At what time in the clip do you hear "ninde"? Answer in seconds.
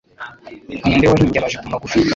0.87-1.05